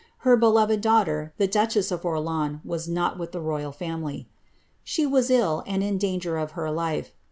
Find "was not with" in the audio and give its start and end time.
2.65-3.33